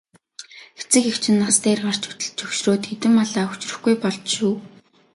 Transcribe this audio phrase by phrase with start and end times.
[0.81, 4.55] Эцэг эх чинь нас дээр гарч өтөлж хөгшрөөд хэдэн малаа хүчрэхгүй болж шүү.